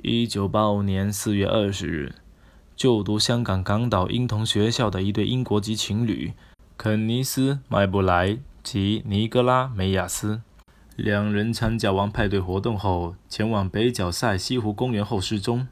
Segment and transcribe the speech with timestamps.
[0.00, 2.14] 一九八五年四月二十日，
[2.76, 6.34] 就读香港港岛英童学校的一对英国籍情侣
[6.76, 10.40] 肯尼斯·麦布莱及尼格拉·梅亚斯，
[10.94, 15.66] 两人参加完派对活动后，前往北角赛西湖公园后失踪。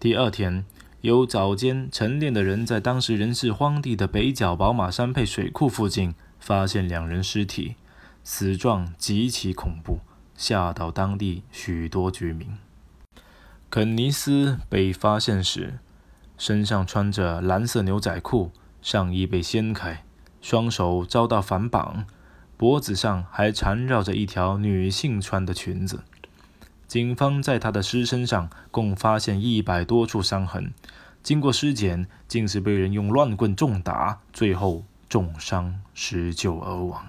[0.00, 0.64] 第二天，
[1.02, 7.74] 有早间晨练的人在当时仍是荒地的北角宝马山配水库附近发现两人尸体，
[8.24, 10.00] 死状极其恐怖。
[10.34, 12.48] 吓到当地许多居民。
[13.72, 15.78] 肯尼斯被发现时，
[16.36, 18.52] 身上穿着蓝色牛仔裤，
[18.82, 20.04] 上衣被掀开，
[20.42, 22.04] 双手遭到反绑，
[22.58, 26.04] 脖子上还缠绕着一条女性穿的裙子。
[26.86, 30.74] 警方在他的尸身上共发现一百多处伤痕，
[31.22, 37.06] 经过尸检，竟是被人用乱棍重打，最后重伤失救而亡。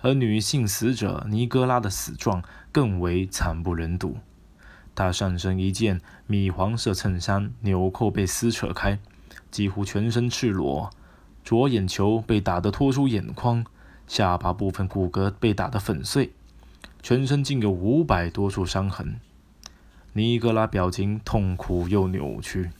[0.00, 2.42] 而女性死者尼格拉的死状
[2.72, 4.16] 更为惨不忍睹。
[5.00, 8.98] 他上身一件米黄色衬衫纽扣被撕扯开，
[9.50, 10.90] 几乎全身赤裸，
[11.42, 13.64] 左眼球被打得脱出眼眶，
[14.06, 16.32] 下巴部分骨骼被打得粉碎，
[17.02, 19.18] 全身竟有五百多处伤痕。
[20.12, 22.70] 尼格拉表情痛苦又扭曲。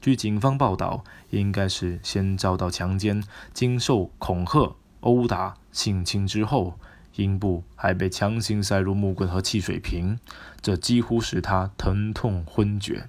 [0.00, 4.76] 据警方报道，应该是先遭到强奸，经受恐吓。
[5.00, 6.78] 殴打、性侵之后，
[7.18, 10.18] 阴部还被强行塞入木棍和汽水瓶，
[10.62, 13.08] 这几乎使他疼痛昏厥。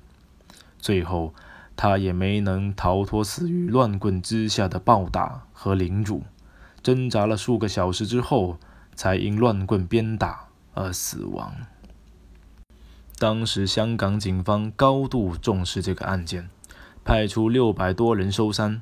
[0.77, 1.33] 最后，
[1.77, 6.23] 他也没能逃脱死于乱棍之下的暴打和凌辱，
[6.83, 8.57] 挣扎了数个小时之后，
[8.95, 11.55] 才因乱棍鞭打而死亡。
[13.17, 16.49] 当时，香港警方高度重视这个案件，
[17.05, 18.81] 派出六百多人搜山。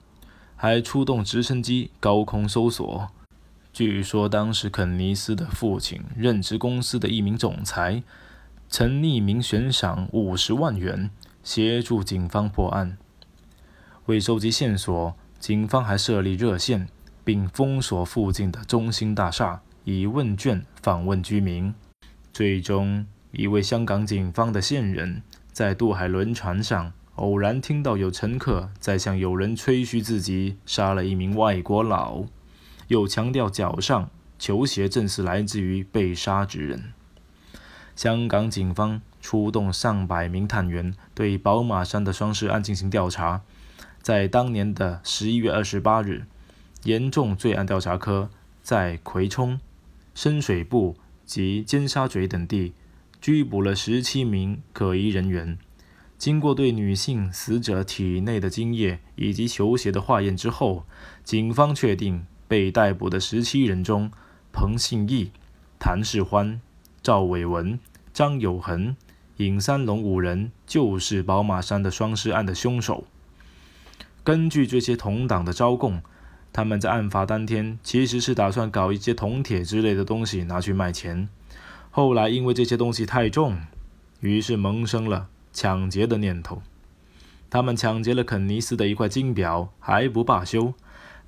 [0.59, 3.11] 还出动直升机高空搜索。
[3.77, 8.01] 据说当时肯尼斯的父亲任职公司的一名总裁，
[8.67, 11.11] 曾匿名悬赏五十万元
[11.43, 12.97] 协助警方破案。
[14.07, 16.87] 为收集线索，警方还设立热线，
[17.23, 21.71] 并封锁附近的中心大厦，以问卷访问居民。
[22.33, 25.21] 最终，一位香港警方的线人
[25.51, 26.91] 在渡海轮船上。
[27.17, 32.23] 偶然听到有乘客在向有人吹嘘自己杀了一名外国佬，
[32.87, 34.09] 又强调脚上
[34.39, 36.93] 球鞋正是来自于被杀之人。
[37.95, 43.41] 香港警方出动上百名探员对宝马山的双尸案进行调查，
[44.01, 46.25] 在当年的十一月二十八日，
[46.83, 48.29] 严重罪案调查科
[48.61, 49.59] 在葵涌、
[50.13, 50.93] 深水埗
[51.25, 52.73] 及尖沙咀等地
[53.19, 55.57] 拘捕了十七名可疑人员。
[56.19, 60.85] 经过对女性死者体内的精液以及球鞋的化验之后，
[61.23, 64.11] 警方确定被逮捕的十七人中，
[64.51, 65.31] 彭信义、
[65.79, 66.61] 谭世欢、
[67.01, 67.79] 赵伟文、
[68.13, 68.95] 张有恒、
[69.37, 73.05] 尹三龙五人就是宝马山的双尸案的凶手。
[74.23, 76.01] 根据这些同党的招供，
[76.51, 81.29] 他们在案发当天其实是打算搞一些铜铁之类的东西拿去卖钱，
[81.91, 83.57] 后来因为这些东西太重，
[84.19, 85.27] 于是萌生了。
[85.53, 86.61] 抢劫的念头，
[87.49, 90.75] 他们抢劫了肯尼斯的一块金表，还不罢休。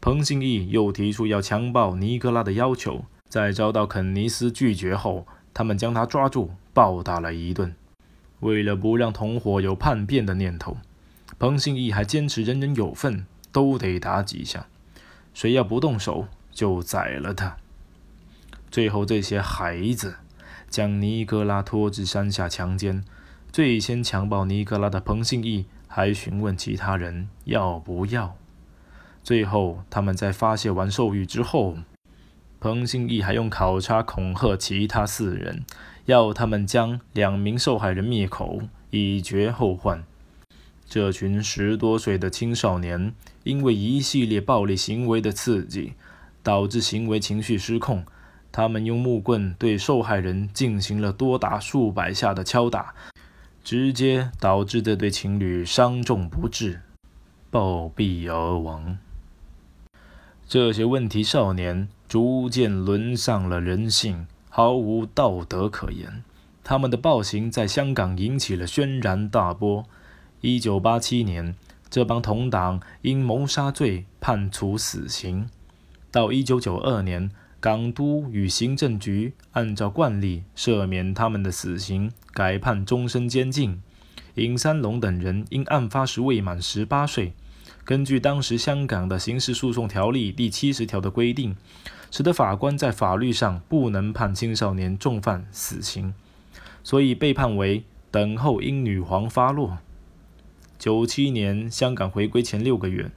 [0.02, 7.76] 彭信义又提出要强暴尼格拉的要求，在遭到肯尼斯拒绝后，他们将他抓住，暴打了一顿。
[8.40, 10.78] 为了不让同伙有叛变的念头，
[11.38, 14.68] 彭信义还坚持人人有份，都得打几下，
[15.34, 17.58] 谁要不动手就宰了他。
[18.72, 20.16] 最后，这些孩子
[20.70, 23.04] 将尼格拉拖至山下强奸。
[23.52, 28.38] 最先强暴尼格拉的彭信义还询问其他人要不要。
[29.24, 31.78] 最后，他们在发泄完兽欲之后，
[32.60, 35.64] 彭信义还用考叉恐吓其他四人，
[36.06, 40.04] 要他们将两名受害人灭口，以绝后患。
[40.88, 43.14] 这群十多岁的青少年
[43.44, 45.94] 因为一系列暴力行为的刺激，
[46.42, 48.04] 导致行为情绪失控。
[48.52, 52.96] 他们用木棍对受害人进行了多达数百下的敲打。
[53.62, 56.82] 直接导致这对情侣伤重不治，
[57.52, 58.98] 暴毙而亡。
[60.50, 66.24] 这些问题少年逐渐沦丧了人性，毫无道德可言。
[66.64, 69.86] 他们的暴行在香港引起了轩然大波。
[70.42, 71.54] 一九八七年，
[71.88, 75.48] 这帮同党因谋杀罪判处死刑。
[76.10, 77.30] 到一九九二年。
[77.62, 83.82] 港督与行政局按照惯例赦免他们的死刑，改判终身监禁。
[84.36, 87.34] 尹三龙等人因案发时未满十八岁，
[87.90, 91.56] 根据当时香港的刑事诉讼条例第七十条的规定，
[92.12, 96.14] 使得法官在法律上不能判青少年重犯死刑，
[96.84, 99.80] 所以被判为等候英女皇发落。
[100.78, 103.10] 九七年香港回归前六个月，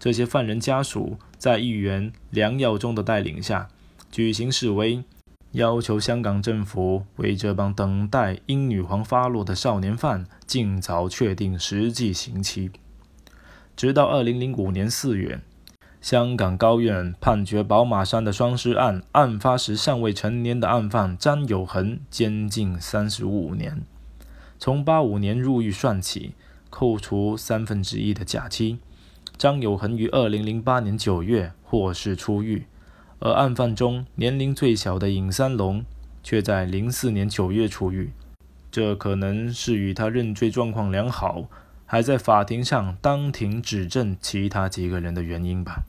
[0.00, 3.68] 这些犯人家属在议员梁耀忠的带领下
[4.10, 5.04] 举行示威，
[5.52, 12.72] 要求香港政府为这帮等待英女皇发落的少年犯尽早确定实际刑期。
[13.78, 15.40] 直到二零零五年四月。
[16.00, 23.82] 香港高院判决宝马山的双尸案案发时尚未成年的案犯张有恒监禁三十五年，
[24.58, 26.32] 从八五年入狱算起，
[26.70, 28.78] 扣除三分之一的假期，
[29.36, 32.66] 张有恒于二零零八年九月获释出狱，
[33.20, 35.84] 而案犯中年龄最小的尹三龙
[36.24, 38.10] 却在零四年九月出狱，
[38.72, 41.44] 这可能是与他认罪状况良好。
[41.90, 45.84] 还在法庭上当庭指证其他几个人的原因吧。